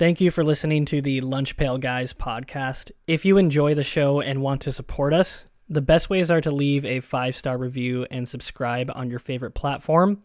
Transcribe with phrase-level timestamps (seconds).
[0.00, 2.90] Thank you for listening to the Lunch Pail Guys podcast.
[3.06, 6.50] If you enjoy the show and want to support us, the best ways are to
[6.50, 10.22] leave a five star review and subscribe on your favorite platform,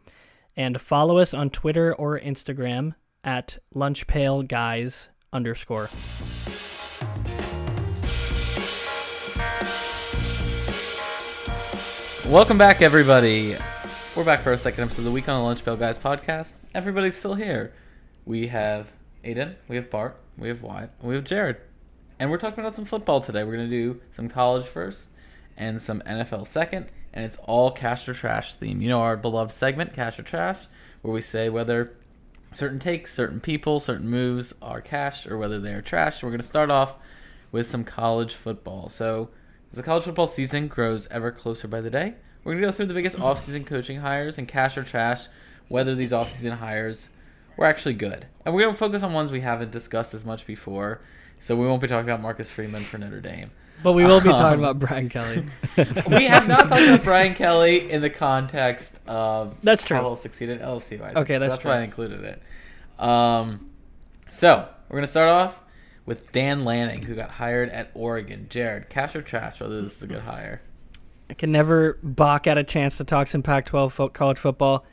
[0.56, 5.90] and follow us on Twitter or Instagram at lunchpailguys underscore.
[12.32, 13.58] Welcome back, everybody.
[14.16, 16.54] We're back for our second episode of the week on the Lunch Pail Guys podcast.
[16.74, 17.74] Everybody's still here.
[18.24, 18.90] We have
[19.26, 21.58] Aidan, we have Bart, we have Wyatt, we have Jarod.
[22.20, 23.44] And we're talking about some football today.
[23.44, 25.10] We're going to do some college first
[25.58, 28.82] and some NFL second, and it's all cash or trash theme.
[28.82, 30.68] You know our beloved segment, Cash or Trash,
[31.02, 31.94] where we say whether
[32.54, 36.22] certain takes, certain people, certain moves are cash or whether they are trash.
[36.22, 36.96] We're going to start off
[37.52, 38.90] with some college football.
[38.90, 39.30] So,
[39.72, 42.14] as the college football season grows ever closer by the day,
[42.44, 45.26] we're going to go through the biggest offseason coaching hires and cash or trash,
[45.68, 47.10] whether these offseason hires
[47.58, 48.26] were actually good.
[48.46, 51.02] And we're going to focus on ones we haven't discussed as much before.
[51.40, 53.52] So, we won't be talking about Marcus Freeman for Notre Dame.
[53.84, 55.46] But we will be Um, talking about Brian Kelly.
[55.78, 59.98] we have not talked about Brian Kelly in the context of That's true.
[59.98, 61.02] how well succeeded at LSU.
[61.02, 61.18] I think.
[61.18, 62.42] Okay, So that's that's why I included it.
[62.98, 63.70] Um,
[64.30, 65.62] so we're gonna start off
[66.06, 68.48] with Dan Lanning, who got hired at Oregon.
[68.50, 69.60] Jarod, cash or trash?
[69.60, 70.62] Whether this is a good hire?
[71.30, 74.86] I can never balk at a chance to talk some Pac-12 fo- college football.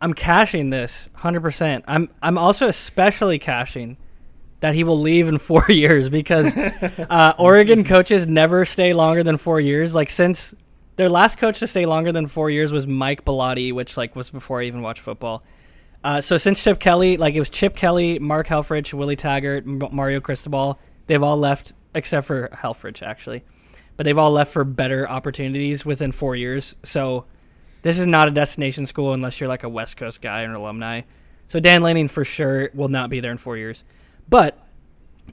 [0.00, 1.82] I'm cashing this 100%.
[1.86, 3.96] I'm I'm also especially cashing
[4.60, 6.56] that he will leave in 4 years because
[7.10, 9.94] uh, Oregon coaches never stay longer than 4 years.
[9.94, 10.54] Like since
[10.96, 14.30] their last coach to stay longer than 4 years was Mike Bellotti, which like was
[14.30, 15.42] before I even watched football.
[16.02, 19.82] Uh, so since Chip Kelly, like it was Chip Kelly, Mark Helfrich, Willie Taggart, M-
[19.92, 23.42] Mario Cristobal, they've all left except for Helfrich actually
[24.00, 26.74] but they've all left for better opportunities within four years.
[26.84, 27.26] So
[27.82, 30.54] this is not a destination school unless you're like a West Coast guy or an
[30.54, 31.02] alumni.
[31.46, 33.84] So Dan Lanning for sure will not be there in four years.
[34.28, 34.58] But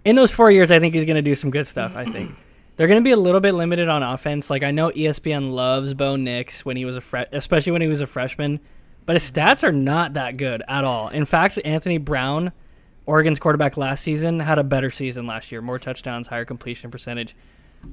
[0.05, 1.95] in those four years, I think he's going to do some good stuff.
[1.95, 2.35] I think
[2.75, 4.49] they're going to be a little bit limited on offense.
[4.49, 7.87] Like I know ESPN loves Bo Nix when he was a fre- especially when he
[7.87, 8.59] was a freshman,
[9.05, 11.09] but his stats are not that good at all.
[11.09, 12.51] In fact, Anthony Brown,
[13.05, 17.35] Oregon's quarterback last season, had a better season last year, more touchdowns, higher completion percentage.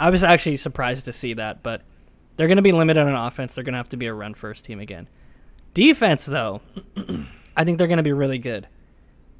[0.00, 1.82] I was actually surprised to see that, but
[2.36, 3.54] they're going to be limited on offense.
[3.54, 5.08] They're going to have to be a run first team again.
[5.72, 6.60] Defense, though,
[7.56, 8.68] I think they're going to be really good.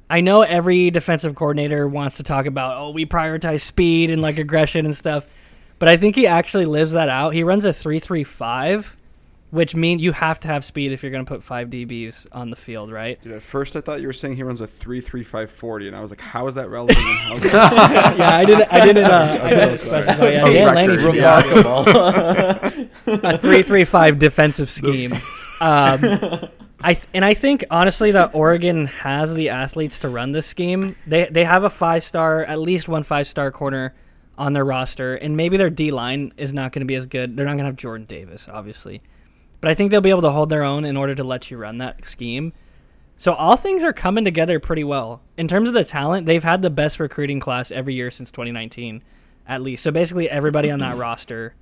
[0.09, 4.37] I know every defensive coordinator wants to talk about, oh, we prioritize speed and like
[4.37, 5.25] aggression and stuff,
[5.79, 7.33] but I think he actually lives that out.
[7.33, 8.97] He runs a 3 3 5,
[9.51, 12.49] which means you have to have speed if you're going to put five DBs on
[12.49, 13.21] the field, right?
[13.21, 15.87] Dude, at first I thought you were saying he runs a three three five forty,
[15.87, 16.97] and I was like, how is that relevant?
[16.97, 18.73] and how is that- yeah, I didn't.
[18.73, 19.05] I didn't.
[19.05, 19.09] Uh,
[19.41, 20.01] I I'm didn't sorry.
[20.03, 20.29] specify.
[20.31, 21.03] Yeah, A Dan Lanning record.
[21.03, 23.29] should be Remarkable.
[23.29, 25.13] a three-three-five defensive scheme.
[25.13, 25.19] Um,
[26.81, 30.95] I th- and I think honestly that Oregon has the athletes to run this scheme.
[31.07, 33.93] They they have a five-star, at least one five-star corner
[34.37, 37.37] on their roster, and maybe their D line is not going to be as good.
[37.37, 39.01] They're not going to have Jordan Davis, obviously,
[39.65, 41.57] but I think they'll be able to hold their own in order to let you
[41.57, 42.53] run that scheme.
[43.17, 46.27] So all things are coming together pretty well in terms of the talent.
[46.27, 49.01] They've had the best recruiting class every year since 2019,
[49.47, 49.81] at least.
[49.81, 51.55] So basically, everybody on that roster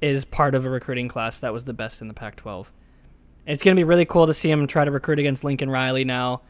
[0.00, 2.66] is part of a recruiting class that was the best in the Pac-12.
[3.44, 6.04] It's going to be really cool to see him try to recruit against Lincoln Riley
[6.04, 6.42] now.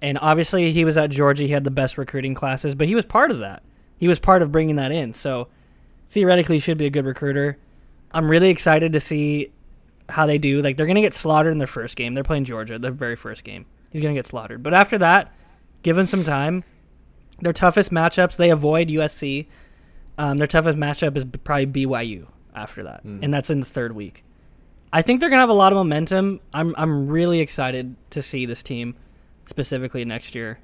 [0.00, 1.42] And obviously, he was at Georgia.
[1.42, 3.62] He had the best recruiting classes, but he was part of that.
[3.98, 5.12] He was part of bringing that in.
[5.12, 5.48] So
[6.08, 7.58] theoretically, he should be a good recruiter.
[8.12, 9.52] I'm really excited to see
[10.10, 10.60] how they do.
[10.60, 12.14] Like, they're going to get slaughtered in their first game.
[12.14, 13.66] They're playing Georgia, their very first game.
[13.90, 14.62] He's going to get slaughtered.
[14.62, 15.32] But after that,
[15.82, 16.64] give him some time.
[17.40, 19.46] Their toughest matchups, they avoid USC.
[20.18, 24.22] Um, their toughest matchup is probably BYU after that, and that's in the third week.
[24.92, 26.40] I think they're gonna have a lot of momentum.
[26.52, 28.96] I'm I'm really excited to see this team,
[29.46, 30.58] specifically next year.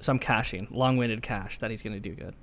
[0.00, 2.34] so I'm cashing, long-winded cash that he's gonna do good,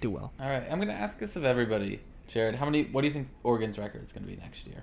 [0.00, 0.32] do well.
[0.40, 2.00] All right, I'm gonna ask this of everybody.
[2.28, 2.84] Jarod, how many?
[2.84, 4.82] What do you think Oregon's record is gonna be next year?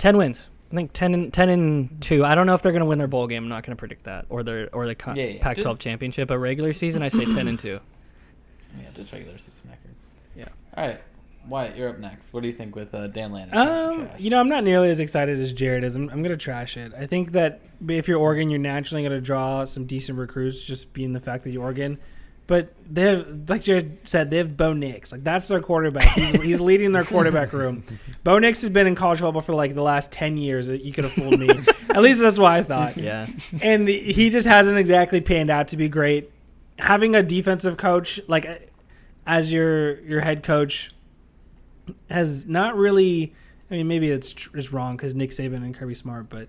[0.00, 0.48] Ten wins.
[0.72, 2.24] I think 10 and 10 and two.
[2.24, 3.42] I don't know if they're gonna win their bowl game.
[3.42, 6.28] I'm not gonna predict that or their or the con- Yeah, yeah, Pac-12 just- championship.
[6.28, 7.78] But regular season, I say 10 and two.
[8.80, 9.94] Yeah, just regular season record.
[10.36, 10.46] Yeah.
[10.76, 11.00] All right,
[11.48, 12.32] Wyatt, you're up next.
[12.32, 13.52] What do you think with uh, Dan Lanning?
[13.52, 15.96] Um, you know, I'm not nearly as excited as Jarod is.
[15.96, 16.92] I'm, I'm going to trash it.
[16.96, 20.94] I think that if you're Oregon, you're naturally going to draw some decent recruits, just
[20.94, 21.98] being the fact that you're Oregon.
[22.50, 25.12] But they have, like Jarod said, they have Bo Nix.
[25.12, 26.02] Like that's their quarterback.
[26.02, 27.84] He's, he's leading their quarterback room.
[28.24, 30.68] Bo Nix has been in college football for like the last ten years.
[30.68, 31.48] You could have fooled me.
[31.90, 32.96] At least that's what I thought.
[32.96, 33.28] Yeah.
[33.62, 36.32] and he just hasn't exactly panned out to be great.
[36.76, 38.56] Having a defensive coach like uh,
[39.28, 40.90] as your your head coach
[42.10, 43.32] has not really.
[43.70, 46.48] I mean, maybe it's it's wrong because Nick Saban and Kirby Smart, but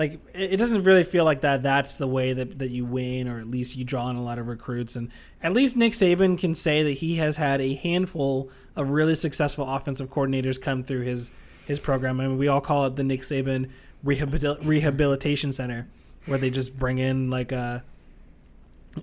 [0.00, 1.62] like it, doesn't really feel like that.
[1.62, 4.38] That's the way that that you win, or at least you draw in a lot
[4.38, 4.96] of recruits.
[4.96, 5.10] And
[5.42, 9.68] at least Nick Saban can say that he has had a handful of really successful
[9.68, 11.30] offensive coordinators come through his
[11.66, 12.18] his program.
[12.18, 13.70] I mean, we all call it the Nick Saban
[14.02, 15.86] rehabil- rehabilitation center,
[16.24, 17.84] where they just bring in like a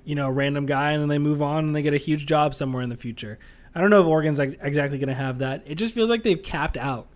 [0.04, 2.26] you know, a random guy and then they move on and they get a huge
[2.26, 3.40] job somewhere in the future.
[3.74, 5.64] I don't know if Oregon's ex- exactly going to have that.
[5.66, 7.08] It just feels like they've capped out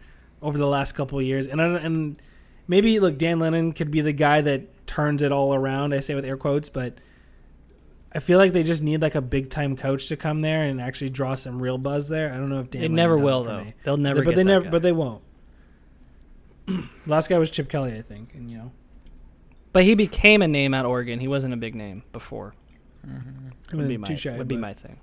[0.41, 1.47] over the last couple of years.
[1.47, 2.21] And and
[2.71, 5.93] maybe look, Dan Lanning could be the guy that turns it all around.
[5.93, 6.95] I say with air quotes, but
[8.13, 10.79] I feel like they just need like a big time coach to come there and
[10.81, 12.31] actually draw some real buzz there.
[12.33, 13.63] I don't know if Dan They Lanning never does it will for though.
[13.65, 13.73] me.
[13.83, 14.23] They'll never.
[14.23, 14.63] but get they that never.
[14.65, 14.69] guy.
[14.71, 15.21] But they won't.
[17.05, 18.71] Last guy was Chip Kelly, I think, and you know,
[19.73, 21.19] But he became a name at Oregon.
[21.19, 22.55] He wasn't a big name before.
[23.05, 23.47] Mm-hmm.
[23.73, 24.97] I Would be my touche, would be my thing.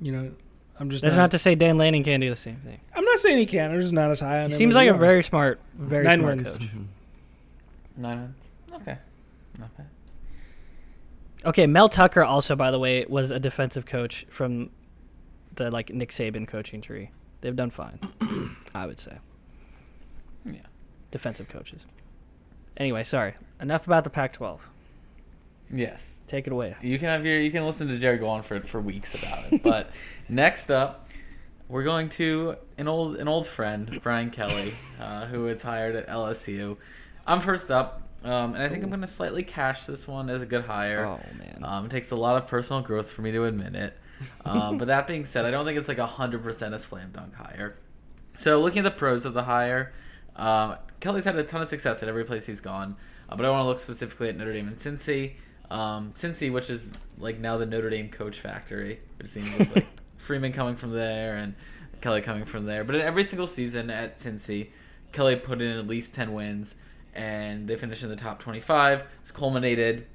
[0.00, 0.32] You know,
[0.78, 1.02] I'm just.
[1.02, 2.80] That's not, not to say Dan Lanning can't do the same thing.
[2.94, 3.70] I'm not saying he can.
[3.72, 4.98] I'm just not as high on He him seems like a are.
[4.98, 6.52] very smart, very Nine smart wins.
[6.52, 6.62] coach.
[6.62, 6.82] Mm-hmm.
[8.02, 8.80] Nine wins.
[8.82, 8.98] Okay.
[9.58, 9.86] Not bad.
[11.44, 14.70] Okay, Mel Tucker also, by the way, was a defensive coach from
[15.54, 17.10] the like Nick Saban coaching tree.
[17.40, 17.98] They've done fine,
[18.74, 19.16] I would say.
[20.44, 20.54] Yeah.
[21.10, 21.82] Defensive coaches.
[22.78, 23.34] Anyway, sorry.
[23.60, 24.58] Enough about the Pac-12.
[25.74, 26.26] Yes.
[26.28, 26.76] Take it away.
[26.82, 29.52] You can have your you can listen to Jerry go on for for weeks about
[29.52, 29.62] it.
[29.62, 29.90] But
[30.28, 31.08] next up,
[31.68, 36.08] we're going to an old an old friend, Brian Kelly, uh, who was hired at
[36.08, 36.76] LSU.
[37.26, 40.42] I'm first up, um, and I think I'm going to slightly cash this one as
[40.42, 41.04] a good hire.
[41.04, 41.58] Oh man.
[41.62, 43.98] Um, it takes a lot of personal growth for me to admit it.
[44.44, 47.34] Um, but that being said, I don't think it's like hundred percent a slam dunk
[47.34, 47.76] hire.
[48.36, 49.92] So looking at the pros of the hire,
[50.36, 52.96] um, Kelly's had a ton of success at every place he's gone.
[53.28, 55.34] Uh, but I want to look specifically at Notre Dame and Cincy.
[55.70, 59.00] Um, Cincy, which is like now the Notre Dame coach factory.
[59.18, 59.86] It seems with, like
[60.18, 61.54] Freeman coming from there and
[62.00, 62.84] Kelly coming from there.
[62.84, 64.68] But in every single season at Cincy,
[65.12, 66.76] Kelly put in at least ten wins,
[67.14, 69.04] and they finished in the top twenty-five.
[69.22, 70.06] It's culminated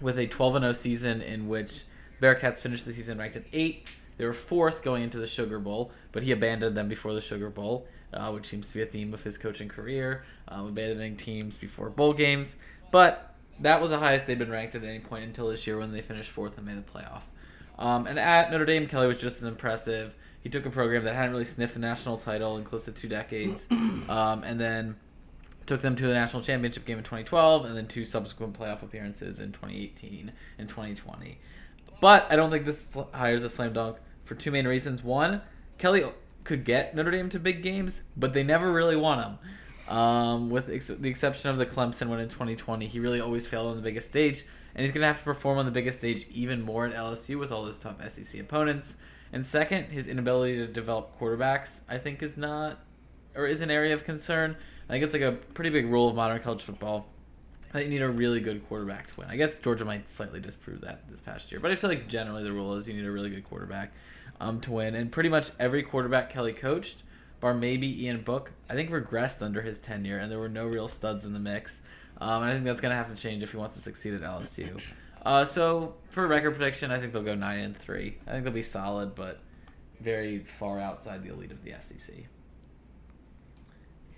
[0.00, 1.84] with a twelve and zero season in which
[2.20, 3.88] Bearcats finished the season ranked at eight.
[4.16, 7.48] They were fourth going into the Sugar Bowl, but he abandoned them before the Sugar
[7.48, 11.56] Bowl, uh, which seems to be a theme of his coaching career, um, abandoning teams
[11.56, 12.56] before bowl games.
[12.90, 13.29] But
[13.60, 16.00] that was the highest they'd been ranked at any point until this year when they
[16.00, 17.22] finished fourth and made the playoff.
[17.78, 20.14] Um, and at Notre Dame, Kelly was just as impressive.
[20.42, 23.08] He took a program that hadn't really sniffed a national title in close to two
[23.08, 24.96] decades, um, and then
[25.66, 29.38] took them to the national championship game in 2012 and then two subsequent playoff appearances
[29.38, 31.38] in 2018 and 2020.
[32.00, 35.04] But I don't think this hire is a slam dunk for two main reasons.
[35.04, 35.42] One,
[35.78, 36.04] Kelly
[36.44, 39.38] could get Notre Dame to big games, but they never really won them.
[39.90, 43.68] Um, with ex- the exception of the Clemson win in 2020, he really always failed
[43.68, 44.44] on the biggest stage,
[44.74, 47.38] and he's going to have to perform on the biggest stage even more at LSU
[47.38, 48.96] with all those tough SEC opponents.
[49.32, 52.78] And second, his inability to develop quarterbacks, I think, is not
[53.34, 54.56] or is an area of concern.
[54.88, 57.06] I think it's like a pretty big rule of modern college football
[57.72, 59.28] that you need a really good quarterback to win.
[59.28, 62.42] I guess Georgia might slightly disprove that this past year, but I feel like generally
[62.42, 63.92] the rule is you need a really good quarterback
[64.40, 64.96] um, to win.
[64.96, 67.02] And pretty much every quarterback Kelly coached,
[67.40, 70.88] bar maybe Ian Book, I think regressed under his tenure, and there were no real
[70.88, 71.82] studs in the mix.
[72.20, 74.14] Um, and I think that's going to have to change if he wants to succeed
[74.14, 74.80] at LSU.
[75.24, 78.18] Uh, so for record prediction, I think they'll go nine and three.
[78.26, 79.40] I think they'll be solid, but
[80.00, 82.14] very far outside the elite of the SEC.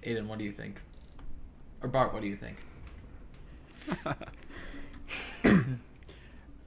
[0.02, 0.80] Aidan, what do you think?
[1.80, 2.58] Or Bart, what do you think?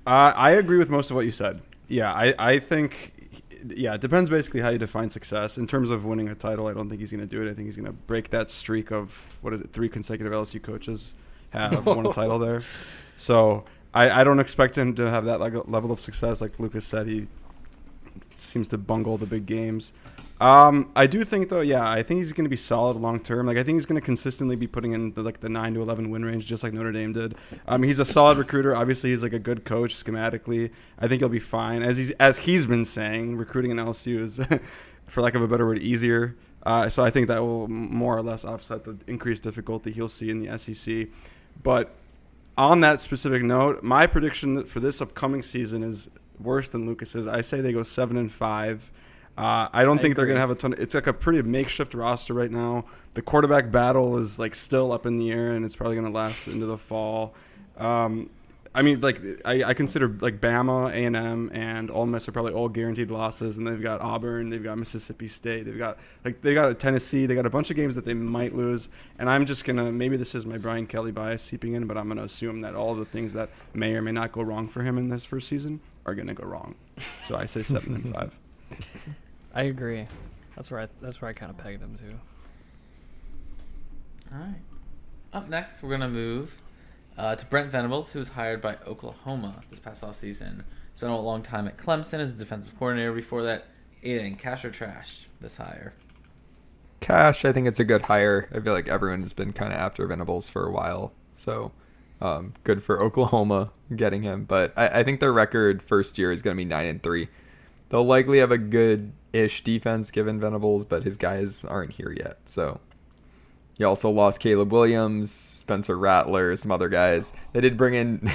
[0.08, 1.62] Uh, I agree with most of what you said.
[1.88, 3.14] Yeah, I, I think,
[3.76, 5.58] yeah, it depends basically how you define success.
[5.58, 7.50] In terms of winning a title, I don't think he's going to do it.
[7.50, 10.62] I think he's going to break that streak of, what is it, three consecutive LSU
[10.62, 11.14] coaches
[11.52, 12.62] have won a title there.
[13.18, 16.42] So I, I don't expect him to have that like, level of success.
[16.42, 17.28] Like Lucas said, he
[18.32, 19.94] seems to bungle the big games.
[20.42, 23.48] Um, I do think though, yeah, I think he's going to be solid long term.
[23.48, 25.82] Like I think he's going to consistently be putting in the, like the nine to
[25.82, 27.36] eleven win range, just like Notre Dame did.
[27.68, 28.76] Um, he's a solid recruiter.
[28.76, 30.72] Obviously, he's like a good coach schematically.
[31.00, 31.84] I think he'll be fine.
[31.84, 34.40] As he's as he's been saying, recruiting in LSU is,
[35.08, 36.36] for lack of a better word, easier.
[36.66, 40.30] Uh, so I think that will more or less offset the increased difficulty he'll see
[40.30, 41.08] in the SEC.
[41.64, 41.94] But
[42.58, 47.28] on that specific note, my prediction for this upcoming season is worse than Lucas's.
[47.28, 48.92] I say they go seven and five.
[49.38, 50.74] Uh, I don't I think they're gonna have a ton.
[50.74, 52.86] Of, it's like a pretty makeshift roster right now.
[53.16, 56.48] The quarterback battle is like still up in the air, and it's probably gonna last
[56.48, 57.34] into the fall.
[57.78, 58.30] Um,
[58.76, 62.34] I mean, like I, I consider like Bama, A and M, and Ole Miss are
[62.34, 66.42] probably all guaranteed losses, and they've got Auburn, they've got Mississippi State, they've got like
[66.42, 69.46] they got Tennessee, they got a bunch of games that they might lose, and I'm
[69.46, 72.62] just gonna maybe this is my Brian Kelly bias seeping in, but I'm gonna assume
[72.62, 75.24] that all the things that may or may not go wrong for him in this
[75.24, 76.76] first season are gonna go wrong.
[77.28, 78.32] So I say seven and five.
[79.56, 80.06] I agree.
[80.56, 82.20] That's where I, that's where I kind of pegged them to.
[84.34, 84.62] All right.
[85.34, 86.62] up next, we're gonna move
[87.18, 90.64] uh, to Brent Venables, who was hired by Oklahoma this past offseason.
[90.94, 93.14] Spent a long time at Clemson as a defensive coordinator.
[93.14, 93.68] Before that,
[94.04, 95.94] Aidan, cash or trash this hire?
[97.00, 98.50] Cash, I think it's a good hire.
[98.54, 101.72] I feel like everyone has been kind of after Venables for a while, so
[102.20, 104.44] um, good for Oklahoma getting him.
[104.44, 107.30] But I, I think their record first year is going to be nine and three.
[107.90, 108.58] They'll likely have a
[109.36, 112.38] good-ish defense given Venables, but his guys aren't here yet.
[112.46, 112.80] So
[113.78, 117.34] you also lost Caleb Williams, Spencer Rattler, some other guys.
[117.54, 118.32] They did bring in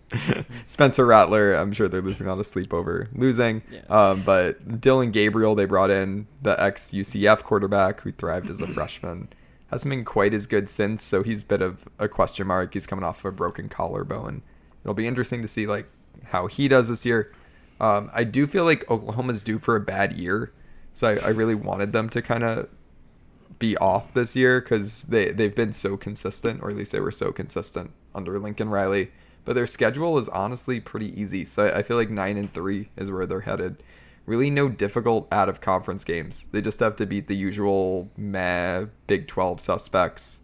[0.66, 1.54] Spencer Rattler.
[1.54, 3.62] I'm sure they're losing a lot of sleep over losing.
[3.70, 3.82] Yeah.
[3.88, 8.66] Um, but Dillon Gabriel, they brought in the ex UCF quarterback who thrived as a
[8.74, 9.28] freshman.
[9.70, 12.74] Hasn't been quite as good since, so he's a bit of a question mark.
[12.74, 14.42] He's coming off of a broken collarbone.
[14.82, 15.86] It'll be interesting to see like
[16.24, 17.32] how he does this year.
[17.80, 20.52] Um, I do feel like Oklahoma's due for a bad year,
[20.92, 22.68] so I, I really wanted them to kind of
[23.58, 27.12] be off this year because they they've been so consistent, or at least they were
[27.12, 29.12] so consistent under Lincoln Riley.
[29.44, 32.90] But their schedule is honestly pretty easy, so I, I feel like nine and three
[32.96, 33.82] is where they're headed.
[34.26, 36.46] Really, no difficult out of conference games.
[36.52, 40.40] They just have to beat the usual meh Big Twelve suspects.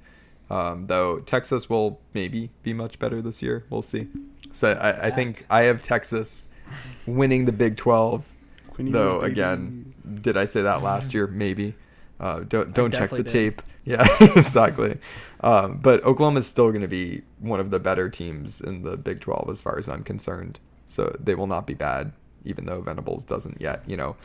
[0.48, 3.64] Um, though Texas will maybe be much better this year.
[3.68, 4.08] We'll see.
[4.52, 6.46] So I, I think I have Texas
[7.06, 8.24] winning the Big Twelve.
[8.70, 9.32] Quinny Though baby.
[9.32, 11.26] again, did I say that last year?
[11.26, 11.74] Maybe.
[12.18, 13.28] Uh, don't don't check the did.
[13.28, 13.62] tape.
[13.84, 14.98] Yeah, exactly.
[15.40, 18.96] Um, but Oklahoma is still going to be one of the better teams in the
[18.96, 20.58] Big 12 as far as I'm concerned.
[20.88, 22.12] So they will not be bad,
[22.44, 24.16] even though Venables doesn't yet, you know,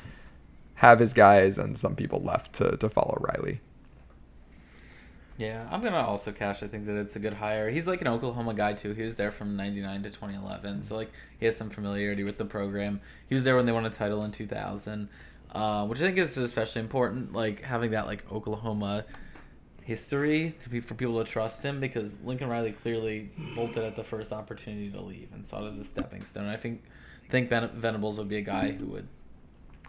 [0.75, 3.59] have his guys and some people left to, to follow Riley.
[5.37, 6.61] Yeah, I'm gonna also cash.
[6.61, 7.69] I think that it's a good hire.
[7.69, 8.93] He's like an Oklahoma guy too.
[8.93, 12.45] He was there from '99 to 2011, so like he has some familiarity with the
[12.45, 13.01] program.
[13.27, 15.09] He was there when they won a title in 2000,
[15.53, 17.33] uh, which I think is especially important.
[17.33, 19.05] Like having that like Oklahoma
[19.83, 24.03] history to be for people to trust him because Lincoln Riley clearly bolted at the
[24.03, 26.47] first opportunity to leave and saw it as a stepping stone.
[26.47, 26.83] I think
[27.29, 29.07] think Ben- Venables would be a guy who would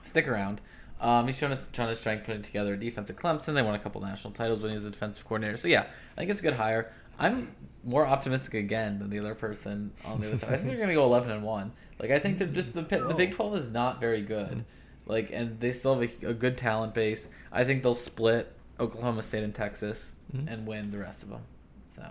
[0.02, 0.60] stick around.
[1.02, 3.54] Um, he's shown his, shown his strength putting together a defense at Clemson.
[3.54, 5.56] They won a couple national titles when he was a defensive coordinator.
[5.56, 5.80] So yeah,
[6.16, 6.92] I think it's a good hire.
[7.18, 7.54] I'm
[7.84, 10.50] more optimistic again than the other person on the other side.
[10.50, 11.72] I think they're going to go 11 and one.
[11.98, 14.64] Like I think they're just the the Big 12 is not very good.
[15.06, 17.28] Like and they still have a, a good talent base.
[17.50, 20.50] I think they'll split Oklahoma State and Texas Mhm.
[20.52, 21.42] and win the rest of them.
[21.94, 22.06] So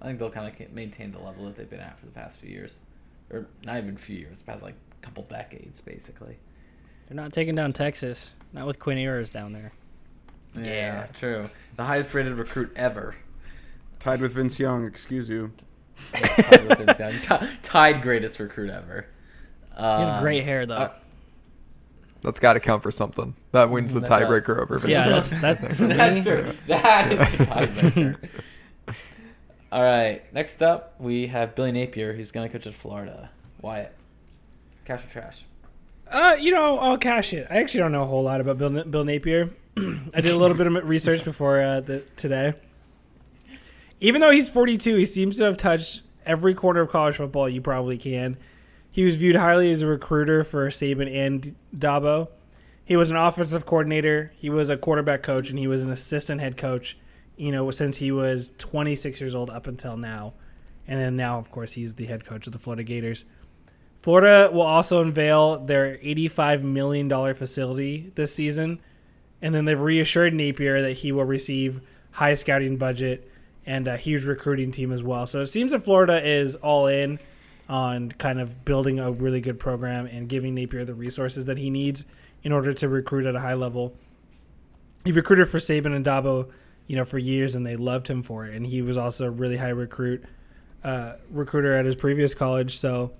[0.00, 2.38] I think they'll kind of maintain the level that they've been at for the past
[2.40, 2.78] few years,
[3.30, 6.38] or not even few years, past like couple decades basically.
[7.12, 8.30] They're not taking down Texas.
[8.54, 9.70] Not with Quinn Ewers down there.
[10.58, 11.50] Yeah, true.
[11.76, 13.14] The highest rated recruit ever.
[14.00, 15.52] Tied with Vince Young, excuse you.
[16.14, 17.12] tied, with Vince Young.
[17.40, 19.04] Ti- tied greatest recruit ever.
[19.76, 20.74] He has Um, great hair though.
[20.74, 20.92] uh,
[22.22, 23.34] That's got to count for something.
[23.50, 24.22] That wins the That does.
[24.22, 25.20] tiebreaker over Vince Yeah, Young.
[25.20, 26.52] that's- that- for That's me- true.
[26.68, 28.28] That is the tiebreaker.
[29.70, 30.22] All right.
[30.32, 33.28] Next up, we have Billy Napier, who's going to coach at Florida.
[33.60, 33.94] Wyatt.
[34.86, 35.44] Cash or trash?
[36.12, 37.46] Uh, you know, I'll cash it.
[37.48, 39.48] I actually don't know a whole lot about Bill, Bill Napier.
[39.78, 42.52] I did a little bit of research before uh, the, today.
[43.98, 47.62] Even though he's 42, he seems to have touched every corner of college football you
[47.62, 48.36] probably can.
[48.90, 52.28] He was viewed highly as a recruiter for Saban and Dabo.
[52.84, 56.42] He was an offensive coordinator, he was a quarterback coach, and he was an assistant
[56.42, 56.98] head coach,
[57.36, 60.34] you know, since he was 26 years old up until now.
[60.86, 63.24] And then now, of course, he's the head coach of the Florida Gators.
[64.02, 68.80] Florida will also unveil their $85 million facility this season.
[69.40, 71.80] And then they've reassured Napier that he will receive
[72.10, 73.30] high scouting budget
[73.64, 75.26] and a huge recruiting team as well.
[75.26, 77.20] So it seems that Florida is all in
[77.68, 81.70] on kind of building a really good program and giving Napier the resources that he
[81.70, 82.04] needs
[82.42, 83.94] in order to recruit at a high level.
[85.04, 86.50] He recruited for Saban and Dabo,
[86.88, 88.54] you know, for years, and they loved him for it.
[88.54, 90.24] And he was also a really high recruit
[90.82, 92.76] uh, recruiter at his previous college.
[92.78, 93.12] So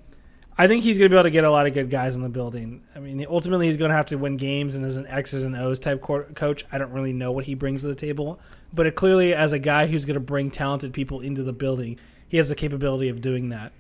[0.58, 2.22] I think he's going to be able to get a lot of good guys in
[2.22, 2.82] the building.
[2.94, 5.56] I mean, ultimately, he's going to have to win games, and as an X's and
[5.56, 8.38] O's type co- coach, I don't really know what he brings to the table.
[8.72, 11.98] But it clearly, as a guy who's going to bring talented people into the building,
[12.28, 13.72] he has the capability of doing that.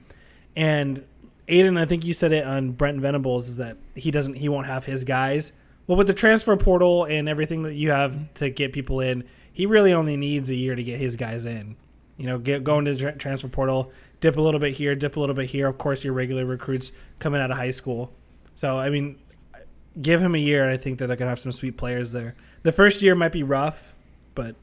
[0.56, 1.04] And
[1.48, 4.66] Aidan, I think you said it on Brent Venables is that he doesn't, he won't
[4.66, 5.52] have his guys.
[5.86, 8.24] Well, with the transfer portal and everything that you have mm-hmm.
[8.34, 11.76] to get people in, he really only needs a year to get his guys in.
[12.22, 15.20] You know, get go into the transfer portal, dip a little bit here, dip a
[15.20, 15.66] little bit here.
[15.66, 18.12] Of course, your regular recruits coming out of high school.
[18.54, 19.18] So, I mean,
[20.00, 22.36] give him a year, and I think that I could have some sweet players there.
[22.62, 23.96] The first year might be rough,
[24.36, 24.54] but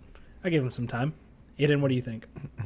[0.42, 1.13] I give him some time.
[1.58, 2.28] Aidan, what do you think?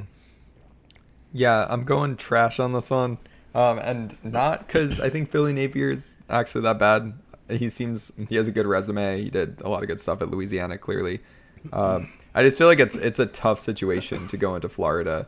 [1.36, 3.18] Yeah, I'm going trash on this one.
[3.56, 7.14] Um, and not because I think Billy Napier's actually that bad.
[7.50, 9.20] He seems he has a good resume.
[9.20, 11.22] He did a lot of good stuff at Louisiana, clearly.
[11.72, 15.28] Um, I just feel like it's it's a tough situation to go into Florida,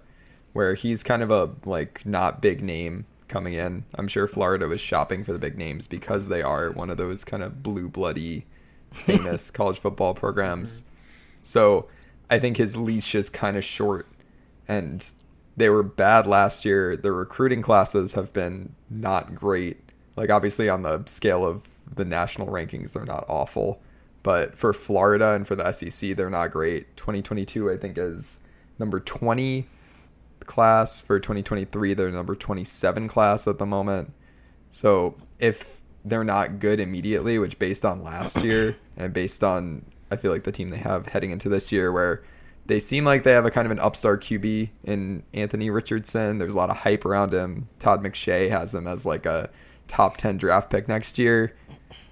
[0.54, 3.84] where he's kind of a like not big name coming in.
[3.96, 7.24] I'm sure Florida was shopping for the big names because they are one of those
[7.24, 8.46] kind of blue bloody,
[8.92, 10.82] famous college football programs.
[10.82, 10.90] Mm-hmm.
[11.44, 11.88] So
[12.30, 14.08] I think his leash is kind of short,
[14.68, 15.08] and
[15.58, 16.98] they were bad last year.
[16.98, 19.78] The recruiting classes have been not great.
[20.16, 23.82] Like obviously on the scale of the national rankings, they're not awful,
[24.26, 26.98] but for Florida and for the SEC, they're not great.
[26.98, 28.40] 2022, I think, is
[28.80, 29.68] number 20
[30.40, 31.04] class.
[31.04, 34.12] For 2023, they're number 27 class at the moment.
[34.72, 40.16] So if they're not good immediately, which based on last year and based on I
[40.16, 42.24] feel like the team they have heading into this year, where
[42.66, 46.40] they seem like they have a kind of an upstart QB in Anthony Richardson.
[46.40, 47.70] There's a lot of hype around him.
[47.78, 49.52] Todd McShay has him as like a
[49.88, 51.56] top 10 draft pick next year.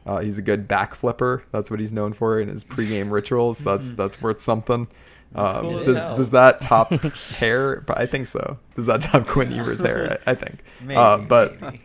[0.05, 1.43] Uh, he's a good back flipper.
[1.51, 3.59] That's what he's known for in his pregame rituals.
[3.59, 4.87] That's that's worth something.
[5.35, 6.91] Um, cool does, does that top
[7.39, 7.81] hair?
[7.81, 8.59] But I think so.
[8.75, 10.19] Does that top Quinn Ewers hair?
[10.27, 10.59] I, I think.
[10.81, 11.81] Maybe, Uh, but maybe.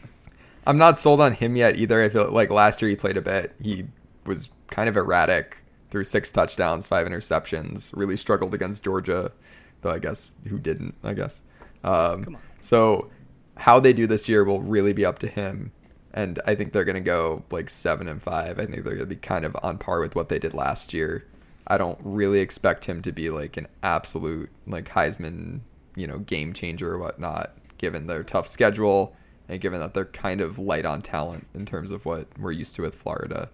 [0.66, 2.02] I'm not sold on him yet either.
[2.02, 3.54] I feel like last year he played a bit.
[3.62, 3.86] He
[4.26, 5.58] was kind of erratic.
[5.90, 7.96] Threw six touchdowns, five interceptions.
[7.96, 9.32] Really struggled against Georgia,
[9.80, 10.94] though I guess who didn't?
[11.02, 11.40] I guess.
[11.84, 12.36] Um.
[12.60, 13.08] So
[13.56, 15.72] how they do this year will really be up to him.
[16.12, 18.58] And I think they're going to go like seven and five.
[18.58, 20.94] I think they're going to be kind of on par with what they did last
[20.94, 21.24] year.
[21.66, 25.60] I don't really expect him to be like an absolute like Heisman,
[25.94, 29.14] you know, game changer or whatnot, given their tough schedule
[29.48, 32.74] and given that they're kind of light on talent in terms of what we're used
[32.76, 33.50] to with Florida.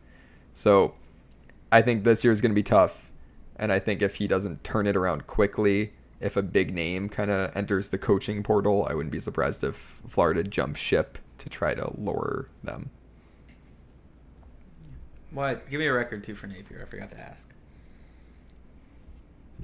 [0.54, 0.94] So
[1.72, 3.10] I think this year is going to be tough.
[3.56, 7.30] And I think if he doesn't turn it around quickly, if a big name kind
[7.30, 11.74] of enters the coaching portal, I wouldn't be surprised if Florida jumps ship to try
[11.74, 12.90] to lure them.
[15.30, 15.68] What?
[15.68, 16.82] Give me a record too for Napier.
[16.82, 17.50] I forgot to ask.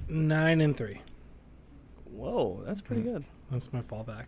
[0.09, 1.01] Nine and three.
[2.11, 3.23] Whoa, that's pretty good.
[3.49, 4.25] That's my fallback.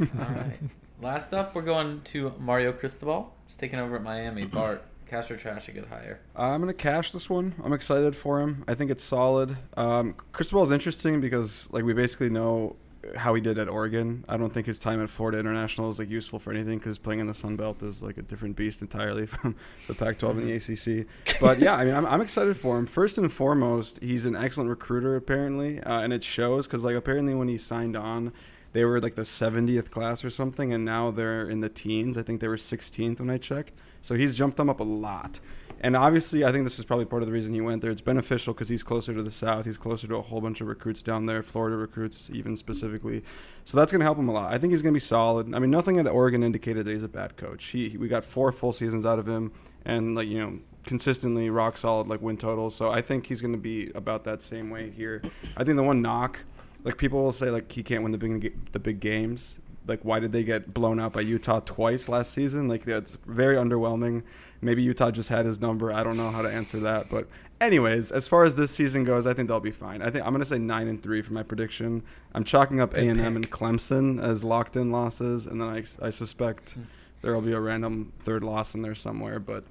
[0.00, 0.58] All right.
[1.00, 3.32] Last up, we're going to Mario Cristobal.
[3.46, 4.44] He's taking over at Miami.
[4.46, 6.20] Bart, cash or trash, a good hire.
[6.36, 7.54] I'm gonna cash this one.
[7.64, 8.64] I'm excited for him.
[8.68, 9.56] I think it's solid.
[9.76, 12.76] Um, Cristobal is interesting because like we basically know
[13.16, 14.24] how he did at Oregon.
[14.28, 17.20] I don't think his time at Florida International is like useful for anything because playing
[17.20, 19.56] in the Sun Belt is like a different beast entirely from
[19.86, 21.06] the Pac-12 and the ACC.
[21.40, 22.86] But yeah, I mean, I'm, I'm excited for him.
[22.86, 27.34] First and foremost, he's an excellent recruiter apparently, uh, and it shows because like apparently
[27.34, 28.32] when he signed on.
[28.74, 32.18] They were like the 70th class or something, and now they're in the teens.
[32.18, 33.72] I think they were 16th when I checked.
[34.02, 35.40] So he's jumped them up a lot.
[35.80, 37.90] And obviously, I think this is probably part of the reason he went there.
[37.90, 39.64] It's beneficial because he's closer to the South.
[39.64, 43.22] He's closer to a whole bunch of recruits down there, Florida recruits, even specifically.
[43.64, 44.52] So that's going to help him a lot.
[44.52, 45.54] I think he's going to be solid.
[45.54, 47.66] I mean, nothing at Oregon indicated that he's a bad coach.
[47.66, 49.52] He we got four full seasons out of him,
[49.84, 52.74] and like you know, consistently rock solid like win totals.
[52.74, 55.22] So I think he's going to be about that same way here.
[55.56, 56.40] I think the one knock,
[56.82, 59.60] like people will say, like he can't win the big the big games.
[59.88, 62.68] Like why did they get blown out by Utah twice last season?
[62.68, 64.22] Like that's very underwhelming.
[64.60, 65.92] Maybe Utah just had his number.
[65.92, 67.08] I don't know how to answer that.
[67.08, 67.28] But
[67.60, 70.02] anyways, as far as this season goes, I think they'll be fine.
[70.02, 72.02] I think I'm gonna say nine and three for my prediction.
[72.34, 75.84] I'm chalking up A and M and Clemson as locked in losses, and then I,
[76.06, 76.82] I suspect Hmm.
[77.22, 79.38] there will be a random third loss in there somewhere.
[79.40, 79.64] But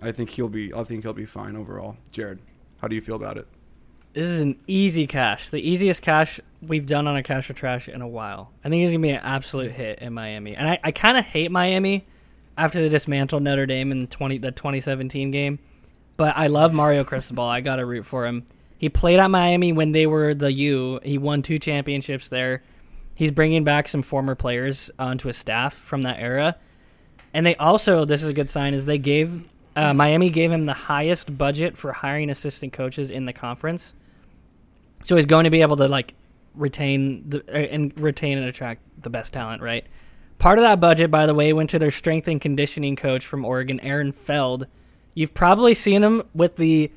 [0.00, 1.96] I think he'll be I think he'll be fine overall.
[2.12, 2.38] Jarod,
[2.82, 3.48] how do you feel about it?
[4.16, 7.86] This is an easy cash, the easiest cash we've done on a cash or trash
[7.86, 8.50] in a while.
[8.64, 11.24] I think he's gonna be an absolute hit in Miami, and I, I kind of
[11.26, 12.06] hate Miami
[12.56, 15.58] after they dismantled Notre Dame in twenty the 2017 game,
[16.16, 17.44] but I love Mario Cristobal.
[17.44, 18.46] I gotta root for him.
[18.78, 20.98] He played at Miami when they were the U.
[21.02, 22.62] He won two championships there.
[23.16, 26.56] He's bringing back some former players onto his staff from that era,
[27.34, 29.44] and they also this is a good sign is they gave
[29.76, 33.92] uh, Miami gave him the highest budget for hiring assistant coaches in the conference.
[35.06, 36.14] So he's going to be able to like
[36.54, 39.86] retain the uh, and retain and attract the best talent, right?
[40.38, 43.44] Part of that budget, by the way, went to their strength and conditioning coach from
[43.44, 44.66] Oregon, Aaron Feld.
[45.14, 46.90] You've probably seen him with the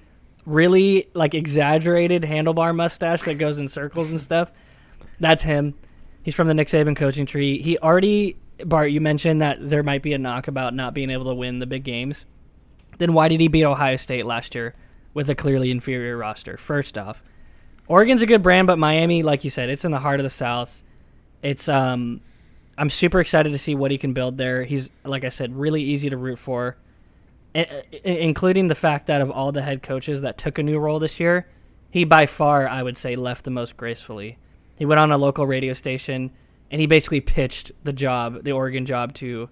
[0.45, 4.51] really like exaggerated handlebar mustache that goes in circles and stuff.
[5.19, 5.75] That's him.
[6.23, 7.61] He's from the Nick Saban coaching tree.
[7.61, 11.25] He already Bart, you mentioned that there might be a knock about not being able
[11.25, 12.25] to win the big games.
[12.97, 14.75] Then why did he beat Ohio State last year
[15.13, 16.57] with a clearly inferior roster?
[16.57, 17.21] First off,
[17.89, 20.29] Oregon's a good brand, but Miami, like you said, it's in the heart of the
[20.29, 20.83] South.
[21.41, 22.21] It's um,
[22.77, 24.63] I'm super excited to see what he can build there.
[24.63, 26.77] He's like I said, really easy to root for,
[27.55, 30.99] I- including the fact that of all the head coaches that took a new role
[30.99, 31.47] this year,
[31.89, 34.37] he by far I would say left the most gracefully.
[34.77, 36.29] He went on a local radio station
[36.69, 39.49] and he basically pitched the job, the Oregon job, to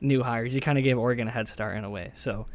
[0.00, 0.52] new hires.
[0.52, 2.10] He kind of gave Oregon a head start in a way.
[2.16, 2.46] So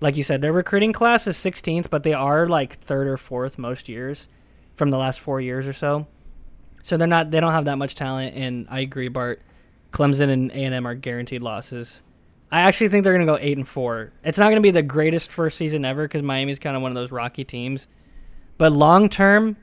[0.00, 3.58] like you said, their recruiting class is 16th, but they are like third or fourth
[3.58, 4.28] most years
[4.76, 6.06] from the last four years or so.
[6.82, 8.36] So they're not they don't have that much talent.
[8.36, 9.42] And I agree, Bart.
[9.92, 12.02] Clemson and A and M are guaranteed losses.
[12.52, 14.12] I actually think they're going to go eight and four.
[14.22, 16.92] It's not going to be the greatest first season ever because Miami's kind of one
[16.92, 17.88] of those rocky teams.
[18.58, 19.56] But long term,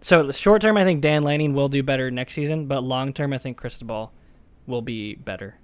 [0.00, 2.66] so short term, I think Dan Lanning will do better next season.
[2.66, 4.12] But long term, I think Cristobal
[4.66, 5.54] will be better,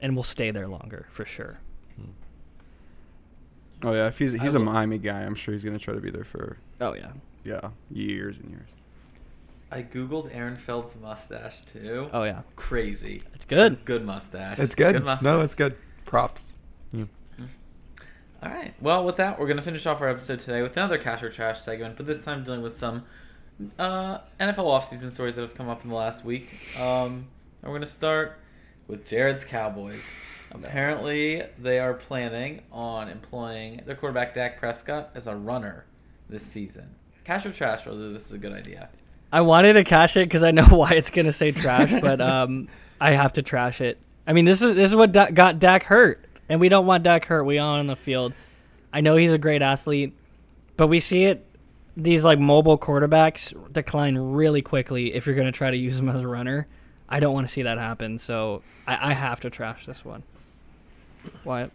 [0.00, 1.58] and will stay there longer for sure.
[1.96, 3.88] Hmm.
[3.88, 6.00] Oh yeah, if he's he's a will- Miami guy, I'm sure he's gonna try to
[6.00, 7.10] be there for Oh yeah,
[7.44, 8.68] yeah years and years.
[9.70, 12.08] I googled Aaron Feld's mustache too.
[12.12, 13.22] oh yeah, Crazy.
[13.34, 13.84] it's good.
[13.84, 14.58] Good mustache.
[14.58, 14.94] It's good.
[14.94, 15.24] Good mustache.
[15.24, 15.76] no, it's good.
[16.04, 16.52] Props.
[18.42, 18.74] All right.
[18.78, 21.30] Well, with that, we're going to finish off our episode today with another cash or
[21.30, 23.04] trash segment, but this time dealing with some
[23.78, 26.50] uh, NFL offseason stories that have come up in the last week.
[26.78, 27.26] Um,
[27.62, 28.38] and we're going to start
[28.86, 30.04] with Jarod's Cowboys.
[30.52, 35.86] Apparently, they are planning on employing their quarterback Dak Prescott as a runner
[36.28, 36.93] this season.
[37.24, 38.88] Cash or trash, whether this is a good idea.
[39.32, 42.68] I wanted to cash it because I know why it's gonna say trash, but um,
[43.00, 43.98] I have to trash it.
[44.26, 47.02] I mean, this is this is what da- got Dak hurt, and we don't want
[47.02, 47.44] Dak hurt.
[47.44, 48.34] We all on the field.
[48.92, 50.14] I know he's a great athlete,
[50.76, 51.44] but we see it.
[51.96, 56.20] These like mobile quarterbacks decline really quickly if you're gonna try to use them as
[56.20, 56.66] a runner.
[57.08, 60.22] I don't want to see that happen, so I, I have to trash this one.
[61.44, 61.70] Wyatt.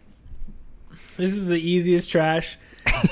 [1.16, 2.58] This is the easiest trash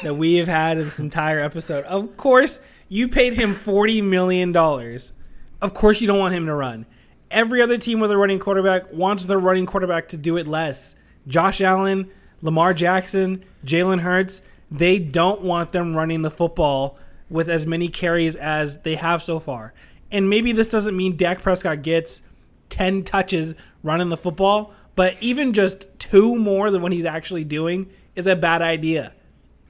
[0.02, 1.84] that we have had this entire episode.
[1.84, 5.12] Of course, you paid him forty million dollars.
[5.60, 6.86] Of course, you don't want him to run.
[7.30, 10.96] Every other team with a running quarterback wants their running quarterback to do it less.
[11.26, 16.98] Josh Allen, Lamar Jackson, Jalen Hurts, they don't want them running the football
[17.28, 19.74] with as many carries as they have so far.
[20.10, 22.22] And maybe this doesn't mean Dak Prescott gets
[22.70, 27.90] 10 touches running the football, but even just two more than what he's actually doing
[28.16, 29.12] is a bad idea.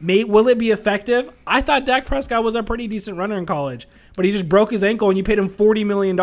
[0.00, 1.32] May, will it be effective?
[1.44, 4.70] I thought Dak Prescott was a pretty decent runner in college, but he just broke
[4.70, 6.16] his ankle and you paid him $40 million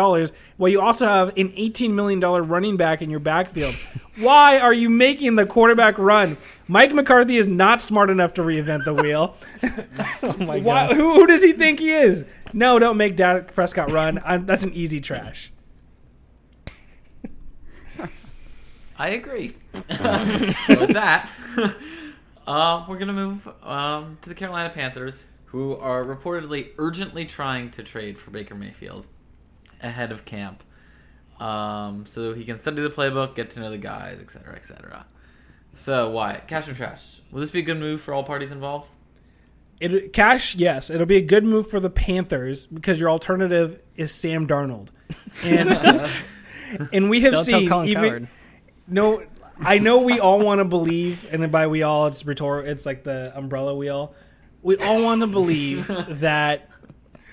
[0.56, 3.74] while you also have an $18 million running back in your backfield.
[4.18, 6.38] Why are you making the quarterback run?
[6.68, 9.36] Mike McCarthy is not smart enough to reinvent the wheel.
[10.22, 12.24] Oh my Why, who, who does he think he is?
[12.52, 14.20] No, don't make Dak Prescott run.
[14.24, 15.52] I'm, that's an easy trash.
[18.98, 19.54] I agree.
[19.74, 21.28] With that,
[22.46, 27.82] uh, we're gonna move um, to the Carolina Panthers, who are reportedly urgently trying to
[27.82, 29.06] trade for Baker Mayfield
[29.80, 30.62] ahead of camp,
[31.40, 35.06] um, so he can study the playbook, get to know the guys, etc., etc.
[35.74, 37.20] So, Wyatt, cash or trash?
[37.30, 38.88] Will this be a good move for all parties involved?
[39.78, 44.10] It cash, yes, it'll be a good move for the Panthers because your alternative is
[44.10, 44.88] Sam Darnold,
[45.44, 45.70] and
[46.92, 48.28] and we have Don't tell seen Colin even Cowherd.
[48.88, 49.22] no.
[49.60, 52.70] I know we all want to believe, and by we all, it's rhetorical.
[52.70, 54.14] It's like the umbrella wheel.
[54.62, 56.68] We all want to believe that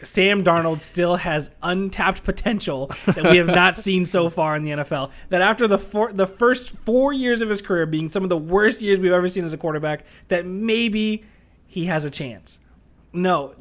[0.03, 4.71] Sam Darnold still has untapped potential that we have not seen so far in the
[4.71, 5.11] NFL.
[5.29, 8.37] That after the four, the first four years of his career being some of the
[8.37, 11.23] worst years we've ever seen as a quarterback, that maybe
[11.67, 12.59] he has a chance.
[13.11, 13.53] No,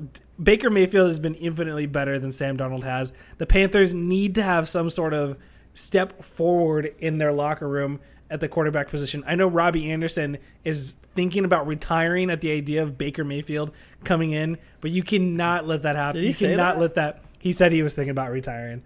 [0.42, 3.12] Baker Mayfield has been infinitely better than Sam Darnold has.
[3.38, 5.38] The Panthers need to have some sort of
[5.74, 8.00] step forward in their locker room
[8.32, 9.22] at the quarterback position.
[9.26, 13.70] I know Robby Anderson is thinking about retiring at the idea of Baker Mayfield
[14.04, 16.22] coming in, but you cannot let that happen.
[16.24, 16.80] You cannot that?
[16.80, 17.22] let that.
[17.38, 18.82] He said he was thinking about retiring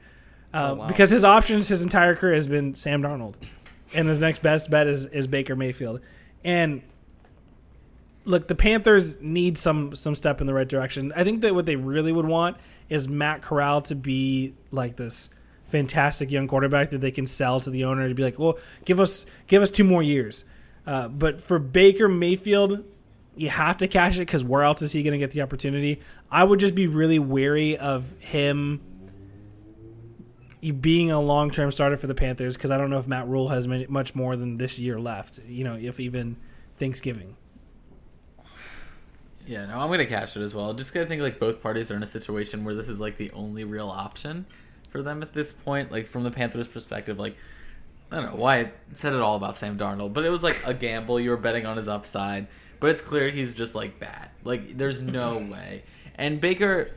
[0.52, 0.86] uh, Oh, wow.
[0.88, 3.34] because his options his entire career has been Sam Darnold,
[3.94, 6.00] and his next best bet is is Baker Mayfield.
[6.44, 6.82] And
[8.24, 11.12] look, the Panthers need some some step in the right direction.
[11.14, 12.56] I think that what they really would want
[12.88, 15.30] is Matt Corral to be like this
[15.68, 19.00] fantastic young quarterback that they can sell to the owner to be like, well, give
[19.00, 20.44] us give us two more years.
[20.86, 22.84] Uh, but for Baker Mayfield,
[23.34, 26.00] you have to cash it because where else is he going to get the opportunity?
[26.30, 28.80] I would just be really wary of him
[30.80, 33.48] being a long term starter for the Panthers because I don't know if Matt Rhule
[33.48, 35.40] has many, much more than this year left.
[35.46, 36.36] You know, if even
[36.78, 37.36] Thanksgiving.
[39.46, 40.74] Yeah, no, I'm gonna cash it as well.
[40.74, 43.30] Just gonna think like both parties are in a situation where this is like the
[43.30, 44.44] only real option
[44.86, 45.92] for them at this point.
[45.92, 47.36] Like from the Panthers' perspective, like
[48.10, 50.60] I don't know why I said it all about Sam Darnold, but it was like
[50.64, 51.18] a gamble.
[51.18, 52.46] You were betting on his upside,
[52.80, 54.30] but it's clear he's just like bad.
[54.44, 55.82] Like there's no way.
[56.14, 56.90] And Baker,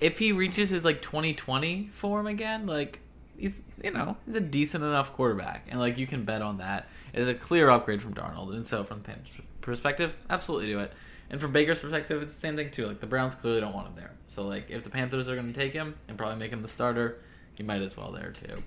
[0.00, 3.00] if he reaches his like 2020 form again, like
[3.36, 6.88] he's you know he's a decent enough quarterback, and like you can bet on that.
[7.12, 10.78] It is a clear upgrade from Darnold, and so from the Panthers' perspective, absolutely do
[10.80, 10.92] it.
[11.30, 12.86] And from Baker's perspective, it's the same thing too.
[12.86, 15.52] Like the Browns clearly don't want him there, so like if the Panthers are going
[15.52, 17.20] to take him and probably make him the starter,
[17.54, 18.62] he might as well there too.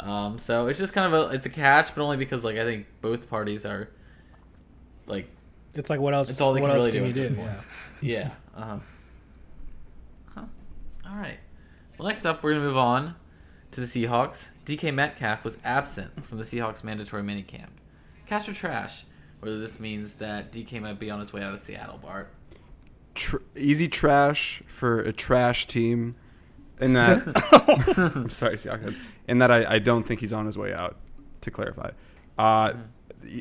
[0.00, 2.64] Um, so it's just kind of a it's a cash, but only because like I
[2.64, 3.90] think both parties are
[5.06, 5.28] like
[5.74, 6.30] It's like what else?
[6.30, 7.34] It's all they what can else really can do you do?
[7.36, 7.60] Yeah.
[8.00, 8.30] yeah.
[8.56, 8.78] Uh-huh.
[10.34, 10.44] Huh.
[11.08, 11.38] All right.
[11.98, 13.16] Well, next up, we're gonna move on
[13.72, 14.50] to the Seahawks.
[14.64, 17.70] DK Metcalf was absent from the Seahawks mandatory minicamp.
[18.26, 19.04] Cash or trash?
[19.40, 22.30] Whether this means that DK might be on his way out of Seattle, Bart.
[23.14, 26.16] Tr- easy trash for a trash team.
[26.80, 27.22] In that,
[28.14, 28.98] I'm sorry, Seahawks.
[29.26, 30.96] In that, I, I don't think he's on his way out.
[31.42, 31.90] To clarify,
[32.36, 32.72] uh,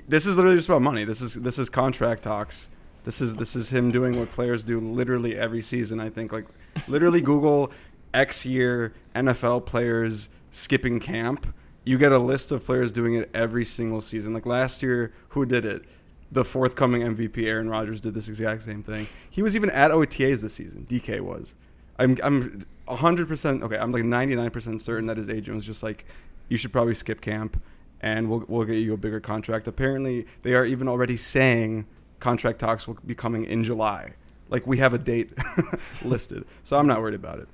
[0.07, 1.03] this is literally just about money.
[1.03, 2.69] This is this is contract talks.
[3.05, 5.99] This is this is him doing what players do literally every season.
[5.99, 6.45] I think like
[6.87, 7.71] literally Google
[8.13, 11.55] X year NFL players skipping camp.
[11.87, 14.33] You get a list of players doing it every single season.
[14.33, 15.85] Like last year, who did it?
[16.29, 19.07] The forthcoming MVP Aaron Rodgers did this exact same thing.
[19.29, 20.85] He was even at OTAs this season.
[20.89, 21.55] DK was.
[21.97, 23.77] I'm I'm 100% okay.
[23.77, 26.03] I'm like 99% certain that his agent was just like,
[26.49, 27.61] you should probably skip camp,
[28.01, 29.65] and we'll we'll get you a bigger contract.
[29.65, 31.85] Apparently, they are even already saying
[32.19, 34.11] contract talks will be coming in July.
[34.49, 35.31] Like we have a date
[36.03, 37.47] listed, so I'm not worried about it.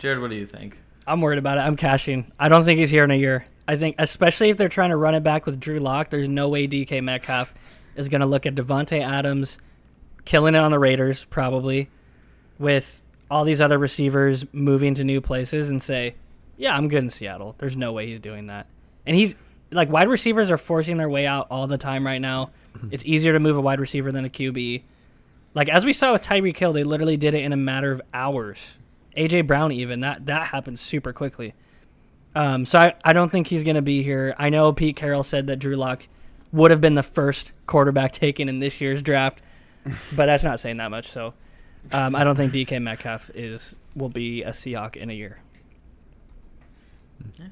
[0.00, 0.78] Jarod, what do you think?
[1.08, 1.62] I'm worried about it.
[1.62, 2.30] I'm cashing.
[2.38, 3.46] I don't think he's here in a year.
[3.66, 6.48] I think, especially if they're trying to run it back with Drew Lock, there's no
[6.48, 7.52] way DK Metcalf
[7.96, 9.58] is going to look at Davante Adams
[10.24, 11.88] killing it on the Raiders, probably,
[12.58, 16.14] with all these other receivers moving to new places and say,
[16.56, 18.66] "Yeah, I'm good in Seattle." There's no way he's doing that.
[19.06, 19.34] And he's
[19.70, 22.50] like wide receivers are forcing their way out all the time right now.
[22.76, 22.88] Mm-hmm.
[22.92, 24.82] It's easier to move a wide receiver than a QB.
[25.54, 28.00] Like as we saw with Tyreek Hill, they literally did it in a matter of
[28.14, 28.58] hours.
[29.16, 31.54] AJ Brown even that that happened super quickly.
[32.34, 34.34] Um, so I, I don't think he's going to be here.
[34.38, 36.06] I know Pete Carroll said that Drew Lock
[36.52, 39.42] would have been the first quarterback taken in this year's draft,
[40.14, 41.08] but that's not saying that much.
[41.08, 41.34] So
[41.92, 45.40] um, I don't think DK Metcalf is will be a Seahawk in a year.
[47.38, 47.46] Yeah.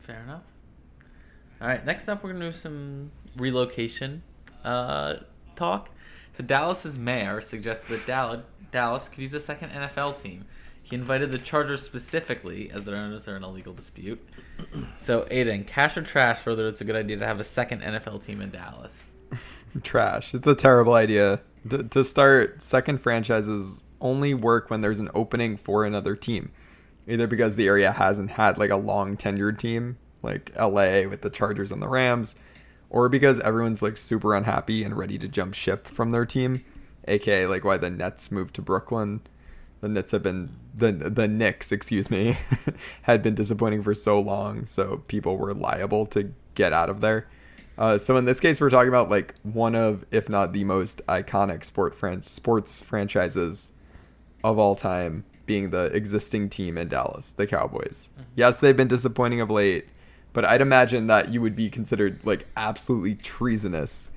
[0.00, 0.42] Fair enough.
[1.60, 4.22] All right, next up, we're going to do some relocation
[4.64, 5.14] uh,
[5.54, 5.90] talk.
[6.36, 8.40] So, Dallas's mayor suggested that Dallas,
[8.72, 10.46] Dallas could use a second NFL team.
[10.82, 14.20] He invited the Chargers specifically, as their owners are in a legal dispute.
[14.98, 18.24] So, Aidan, cash or trash, whether it's a good idea to have a second NFL
[18.24, 19.06] team in Dallas?
[19.82, 20.34] Trash.
[20.34, 21.40] It's a terrible idea.
[21.66, 26.50] D- to start, second franchises only work when there's an opening for another team.
[27.08, 31.30] Either because the area hasn't had like a long tenured team, like LA with the
[31.30, 32.38] Chargers and the Rams,
[32.90, 36.64] or because everyone's like super unhappy and ready to jump ship from their team,
[37.08, 39.20] aka like why the Nets moved to Brooklyn.
[39.80, 42.38] The Nets have been the the Knicks, excuse me,
[43.02, 47.28] had been disappointing for so long, so people were liable to get out of there.
[47.78, 51.04] Uh, so in this case, we're talking about like one of, if not the most
[51.06, 53.72] iconic sport fran- sports franchises
[54.44, 58.10] of all time, being the existing team in Dallas, the Cowboys.
[58.36, 59.86] Yes, they've been disappointing of late,
[60.32, 64.10] but I'd imagine that you would be considered like absolutely treasonous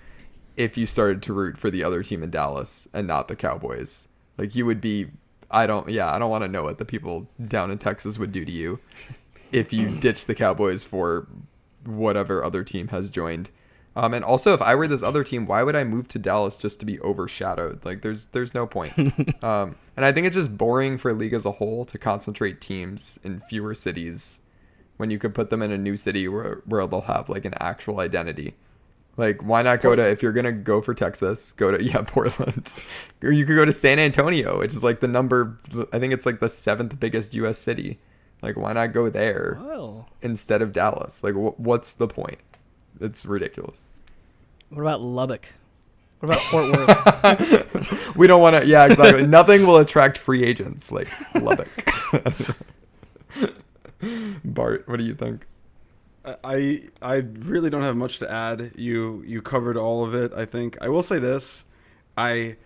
[0.58, 4.08] if you started to root for the other team in Dallas and not the Cowboys.
[4.38, 5.08] Like you would be
[5.52, 8.32] I don't yeah, I don't want to know what the people down in Texas would
[8.32, 8.80] do to you
[9.52, 11.28] if you ditch the Cowboys for
[11.86, 13.50] whatever other team has joined.
[13.98, 16.58] Um, and also, if I were this other team, why would I move to Dallas
[16.58, 17.86] just to be overshadowed?
[17.86, 18.94] Like, there's there's no point.
[19.44, 22.60] um, and I think it's just boring for a league as a whole to concentrate
[22.60, 24.42] teams in fewer cities
[24.98, 27.54] when you could put them in a new city where where they'll have like an
[27.62, 28.56] actual identity.
[29.18, 32.74] Like, why not go to if you're gonna go for Texas, go to yeah Portland,
[33.24, 35.58] or you could go to San Antonio, which is like the number.
[35.94, 37.58] I think it's like the seventh biggest U.S.
[37.58, 38.00] city.
[38.42, 39.58] Like, why not go there
[40.22, 41.24] instead of Dallas?
[41.24, 42.40] Like, wh- what's the point?
[43.00, 43.88] It's ridiculous.
[44.70, 45.48] what about Lubbock?
[46.20, 48.16] What about Fort Worth?
[48.18, 48.66] we don't want to.
[48.68, 49.26] Yeah, exactly.
[49.28, 51.70] Nothing will attract free agents like Lubbock.
[54.44, 55.46] Bart, what do you think?
[56.44, 58.72] I I really don't have much to add.
[58.76, 60.34] You you covered all of it.
[60.34, 61.66] I think I will say this.
[62.18, 62.58] I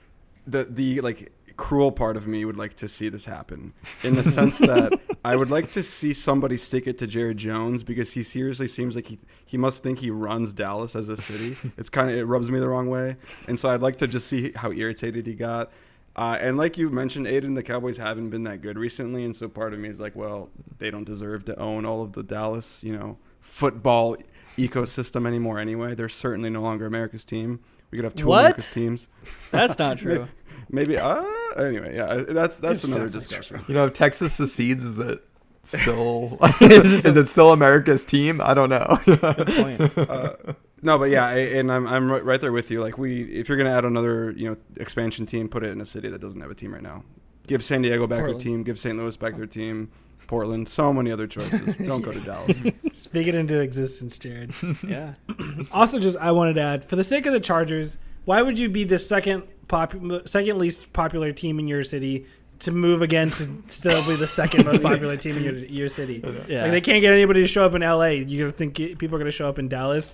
[0.47, 4.23] the the like cruel part of me would like to see this happen in the
[4.23, 8.23] sense that I would like to see somebody stick it to Jared Jones because he
[8.23, 11.57] seriously seems like he he must think he runs Dallas as a city.
[11.77, 13.17] It's kind of it rubs me the wrong way,
[13.47, 15.71] and so I'd like to just see how irritated he got.
[16.15, 19.47] Uh, and like you mentioned, Aidan, the Cowboys haven't been that good recently, and so
[19.47, 22.83] part of me is like, well, they don't deserve to own all of the Dallas,
[22.83, 24.17] you know, football
[24.57, 25.59] ecosystem anymore.
[25.59, 27.59] Anyway, they're certainly no longer America's team.
[27.91, 28.39] We could have two What?
[28.41, 29.07] America's teams.
[29.51, 30.27] That's not true.
[30.69, 30.97] Maybe.
[30.97, 31.23] Uh,
[31.57, 33.61] anyway, yeah, that's that's It's another definitely discussion.
[33.67, 35.19] You know, if Texas secedes, is it
[35.63, 38.39] still is it still America's team?
[38.39, 38.97] I don't know.
[39.05, 39.97] Good point.
[39.97, 40.35] Uh,
[40.83, 42.81] no, but yeah, I, and I'm I'm right- right there with you.
[42.81, 45.87] Like we, if you're gonna add another, you know, expansion team, put it in a
[45.87, 47.03] city that doesn't have a team right now.
[47.47, 48.39] Give San Diego back Portland.
[48.39, 48.63] their team.
[48.63, 48.95] Give St.
[48.95, 49.89] Louis back their team.
[50.29, 50.69] Portland.
[50.69, 51.75] So many other choices.
[51.87, 52.55] Don't go to Dallas.
[52.93, 54.53] Speak it into existence, Jarod.
[54.87, 55.15] Yeah.
[55.71, 58.69] also, just I wanted to add, for the sake of the Chargers, why would you
[58.69, 62.27] be the second popu- second least popular team in your city
[62.59, 66.23] to move again to still be the second most popular team in your, your city?
[66.47, 66.61] Yeah.
[66.63, 68.05] Like they can't get anybody to show up in LA.
[68.21, 70.13] You gonna think people are gonna show up in Dallas?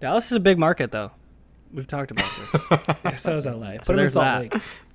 [0.00, 1.10] Dallas is a big market, though.
[1.70, 2.24] We've talked about
[2.70, 2.96] this.
[3.04, 3.72] Yeah, so is LA.
[3.76, 4.52] Put So them in there's Salt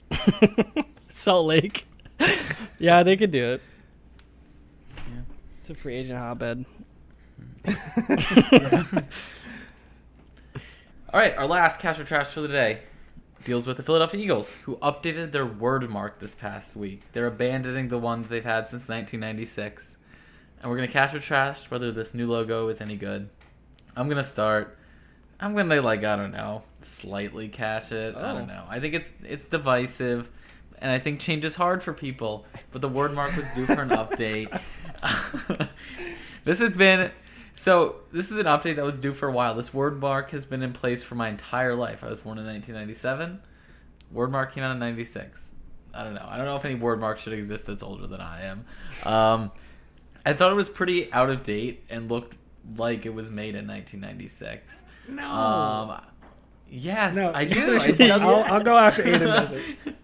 [0.09, 0.47] that.
[0.75, 0.85] Lake.
[1.09, 1.85] Salt Lake.
[2.79, 3.61] yeah, they could do it.
[5.63, 6.65] It's a free agent hotbed.
[11.13, 12.81] All right, our last cash or trash for the day
[13.45, 17.03] deals with the Philadelphia Eagles, who updated their word mark this past week.
[17.13, 19.99] They're abandoning the one that they've had since 1996.
[20.61, 23.29] And we're going to cash or trash whether this new logo is any good.
[23.95, 24.77] I'm going to start.
[25.39, 28.17] I'm going to, like, I don't know, slightly cash it.
[28.17, 28.37] I Oh.
[28.39, 28.65] don't know.
[28.67, 30.29] I think it's it's divisive.
[30.83, 33.81] And I think change is hard for people, but the word mark was due for
[33.81, 34.51] an update.
[36.43, 37.09] this has been
[37.55, 39.55] so this is an update that was due for a while.
[39.55, 42.03] This word mark has been in place for my entire life.
[42.03, 43.39] I was born in 1997.
[44.11, 45.55] Word mark came out in 96.
[45.93, 46.25] I don't know.
[46.27, 48.65] I don't know if any word mark should exist that's older than I am.
[49.05, 49.51] Um,
[50.25, 52.35] I thought it was pretty out of date and looked
[52.75, 54.83] like it was made in 1996.
[55.07, 55.31] No.
[55.31, 56.01] Um,
[56.69, 57.79] yes, no, I do.
[58.01, 59.77] I'll, I'll go after Aidan does it.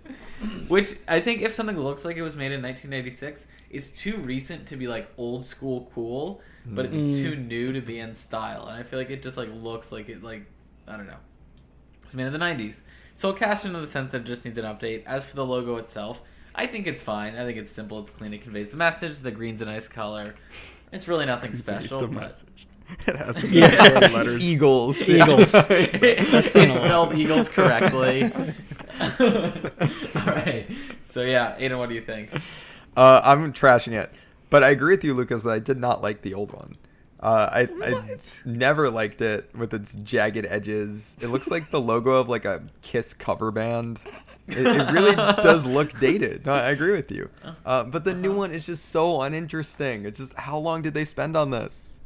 [0.68, 4.68] Which I think if something looks like it was made in 1986, it's too recent
[4.68, 7.14] to be like old school cool, but it's Mm.
[7.22, 8.68] too new to be in style.
[8.68, 10.46] And I feel like it just like looks like it like
[10.88, 11.18] I don't know.
[12.04, 12.84] It's made in the 90s.
[13.16, 15.04] So I'll cash into the sense that it just needs an update.
[15.06, 16.22] As for the logo itself,
[16.56, 17.36] I think it's fine.
[17.36, 18.00] I think it's simple.
[18.00, 18.34] It's clean.
[18.34, 19.18] It conveys the message.
[19.20, 20.36] The green's a nice color.
[20.92, 22.00] It's really nothing special.
[22.02, 22.66] the message.
[23.08, 23.72] It has the Yeah.
[23.72, 24.08] yeah.
[24.14, 24.44] letters.
[24.44, 25.08] Eagles.
[25.08, 25.52] Eagles.
[25.54, 28.24] it's been spelled Eagles correctly.
[28.26, 30.66] All right.
[31.06, 32.30] So yeah, Aidan, what do you think?
[32.96, 34.12] Uh, I'm trashing it,
[34.50, 36.76] but I agree with you, Lucas, that I did not like the old one.
[37.22, 41.18] Uh, I, I never liked it with its jagged edges.
[41.20, 44.00] It looks like the logo of like a Kiss cover band.
[44.48, 46.46] It, it really does look dated.
[46.46, 47.30] No, I agree with you.
[47.66, 50.06] Uh, but the new one is just so uninteresting.
[50.06, 51.99] It's just how long did they spend on this?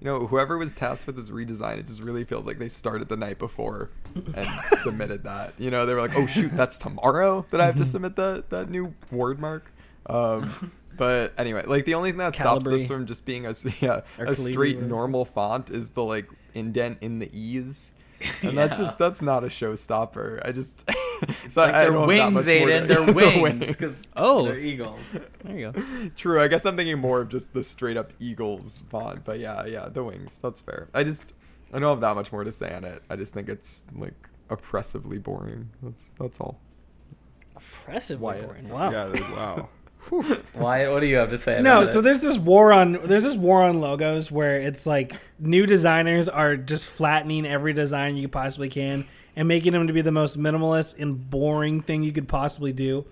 [0.00, 3.08] You know, whoever was tasked with this redesign, it just really feels like they started
[3.08, 5.52] the night before and submitted that.
[5.58, 8.48] You know, they were like, "Oh shoot, that's tomorrow that I have to submit that
[8.50, 9.70] that new word mark."
[10.06, 12.78] Um, but anyway, like the only thing that stops Calibri.
[12.78, 17.18] this from just being a yeah a straight normal font is the like indent in
[17.18, 17.92] the e's,
[18.42, 20.40] and that's just that's not a showstopper.
[20.46, 20.88] I just
[21.48, 22.82] so Like I they're don't have that wings, much Aidan.
[22.88, 24.44] to- They're wings because Oh.
[24.46, 25.20] they're eagles.
[25.44, 25.82] There you go.
[26.16, 26.40] True.
[26.40, 29.88] I guess I'm thinking more of just the straight up Eagles font, but yeah, yeah,
[29.88, 30.38] the wings.
[30.42, 30.88] That's fair.
[30.94, 31.32] I just
[31.72, 33.02] I don't have that much more to say on it.
[33.10, 34.14] I just think it's like
[34.48, 35.70] oppressively boring.
[35.82, 36.58] That's that's all.
[37.56, 38.20] Impressive.
[38.20, 38.46] Wyatt.
[38.46, 38.68] Boring.
[38.68, 38.90] Wow.
[38.90, 39.68] Yeah, they- wow.
[40.54, 40.88] Why?
[40.88, 41.60] What do you have to say?
[41.60, 42.02] No, about so it?
[42.02, 46.56] there's this war on there's this war on logos where it's like new designers are
[46.56, 50.98] just flattening every design you possibly can and making them to be the most minimalist
[50.98, 53.04] and boring thing you could possibly do.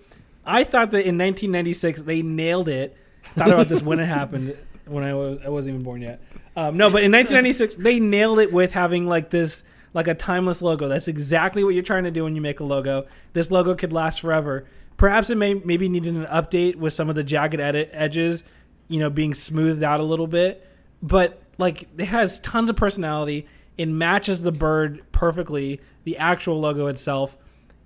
[0.45, 2.97] I thought that in 1996 they nailed it.
[3.35, 6.21] Thought about this when it happened when I was I wasn't even born yet.
[6.55, 10.61] Um, no, but in 1996 they nailed it with having like this like a timeless
[10.61, 10.87] logo.
[10.87, 13.07] That's exactly what you're trying to do when you make a logo.
[13.33, 14.65] This logo could last forever.
[14.97, 18.43] Perhaps it may maybe needed an update with some of the jagged edit edges,
[18.87, 20.67] you know, being smoothed out a little bit.
[21.01, 23.47] But like it has tons of personality.
[23.79, 27.37] It matches the bird perfectly, the actual logo itself,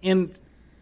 [0.02, 0.34] and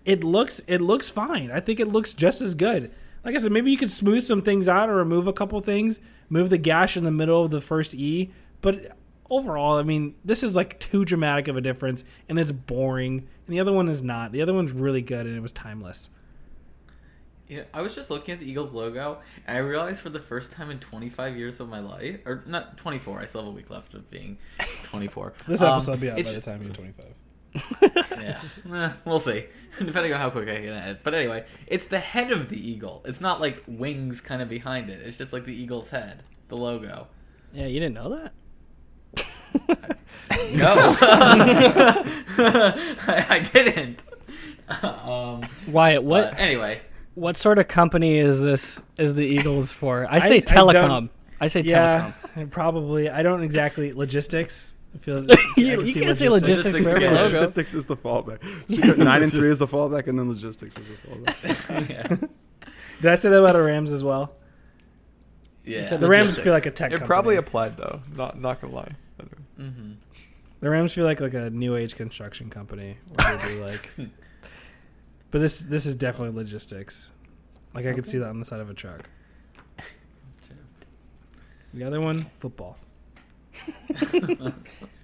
[0.05, 1.51] it looks it looks fine.
[1.51, 2.91] I think it looks just as good.
[3.25, 5.99] Like I said, maybe you could smooth some things out or remove a couple things,
[6.29, 8.31] move the gash in the middle of the first E.
[8.61, 8.97] But
[9.29, 13.27] overall, I mean, this is like too dramatic of a difference, and it's boring.
[13.45, 14.31] And the other one is not.
[14.31, 16.09] The other one's really good, and it was timeless.
[17.51, 20.53] Yeah, I was just looking at the Eagles logo, and I realized for the first
[20.53, 23.69] time in 25 years of my life, or not 24, I still have a week
[23.69, 24.37] left of being
[24.83, 25.33] 24.
[25.49, 27.13] This Um, episode will be out by the time you're 25.
[28.21, 28.39] yeah,
[28.73, 29.47] Eh, we'll see,
[29.79, 30.99] depending on how quick I can edit.
[31.03, 33.01] But anyway, it's the head of the eagle.
[33.03, 35.01] It's not like wings kind of behind it.
[35.01, 37.09] It's just like the eagle's head, the logo.
[37.53, 38.33] Yeah, you didn't know that?
[40.53, 40.73] No,
[42.37, 44.01] I, I didn't.
[44.81, 46.79] Um, Wyatt, what anyway,
[47.15, 48.81] what sort of company is this?
[48.97, 50.07] Is the Eagles for?
[50.09, 50.73] I say I telecom.
[50.87, 52.51] don't- I, say Yeah, telecom.
[52.51, 53.09] probably.
[53.09, 54.73] I don't exactly logistics.
[54.93, 55.25] It feels.
[55.57, 58.41] You- can you see can't say logistics for every Yeah, logistics is the fallback.
[58.69, 61.89] So nine and three is the fallback, and then logistics is the fallback.
[61.89, 62.07] yeah,
[63.01, 64.35] Did I say that about the Rams as well?
[65.65, 65.83] yeah.
[65.87, 66.91] said The Rams feel like a tech.
[66.91, 67.07] It company.
[67.07, 68.01] probably applied though.
[68.15, 68.91] Not not gonna lie.
[69.57, 69.91] hmm
[70.59, 73.89] The Rams feel like like a new age construction company where they do like.
[75.31, 77.09] But this this is definitely logistics.
[77.73, 79.09] Like I could see that on the side of a truck.
[81.73, 82.77] The other one, football.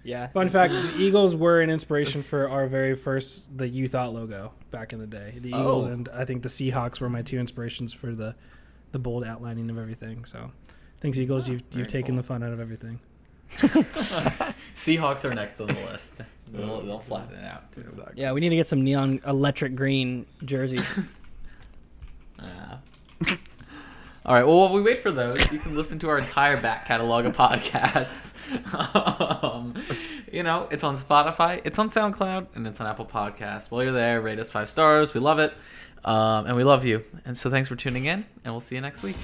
[0.08, 0.28] Yeah.
[0.28, 4.54] Fun fact: the Eagles were an inspiration for our very first the You Thought logo
[4.72, 5.34] back in the day.
[5.42, 5.60] The oh.
[5.60, 5.92] Eagles Oh.
[5.92, 8.34] and I think the Seahawks were my two inspirations for the
[8.94, 10.24] the bold outlining of everything.
[10.24, 10.50] So,
[11.02, 11.50] thanks Eagles.
[11.50, 12.22] Ah, you've you've taken cool.
[12.22, 13.02] the fun out of everything.
[14.74, 16.22] Seahawks are next on the list.
[16.52, 17.82] They'll, they'll flatten it out too.
[17.82, 18.22] Exactly.
[18.22, 20.88] Yeah, we need to get some neon electric green jerseys.
[22.42, 22.78] Yeah.
[24.26, 24.46] All right.
[24.46, 27.36] Well, while we wait for those, you can listen to our entire back catalog of
[27.36, 28.36] podcasts.
[29.44, 29.74] um,
[30.32, 33.72] you know, it's on Spotify, it's on SoundCloud, and it's on Apple Podcasts.
[33.72, 35.14] While you're there, rate us five stars.
[35.14, 35.54] We love it,
[36.04, 37.04] um, and we love you.
[37.26, 39.16] And so, thanks for tuning in, and we'll see you next week.